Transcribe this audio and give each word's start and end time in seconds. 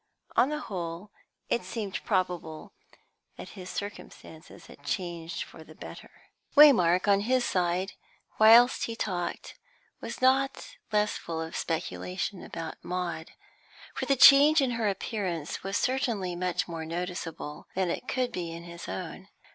On 0.35 0.49
the 0.49 0.57
whole, 0.61 1.11
it 1.47 1.63
seemed 1.63 2.03
probable 2.03 2.73
that 3.37 3.49
his 3.49 3.69
circumstances 3.69 4.65
had 4.65 4.83
changed 4.83 5.43
for 5.43 5.63
the 5.63 5.75
better. 5.75 6.09
Waymark, 6.57 7.07
on 7.07 7.19
his 7.19 7.45
side, 7.45 7.93
whilst 8.39 8.85
he 8.85 8.95
talked, 8.95 9.59
was 9.99 10.19
not 10.19 10.75
less 10.91 11.17
full 11.17 11.39
of 11.39 11.55
speculation 11.55 12.41
about 12.43 12.83
Maud. 12.83 13.33
For 13.93 14.07
the 14.07 14.15
change 14.15 14.59
in 14.59 14.71
her 14.71 14.89
appearance 14.89 15.61
was 15.61 15.77
certainly 15.77 16.35
much 16.35 16.67
more 16.67 16.83
noticeable 16.83 17.67
than 17.75 17.91
it 17.91 18.07
could 18.07 18.31
be 18.31 18.51
in 18.51 18.63
his 18.63 18.89
own. 18.89 19.27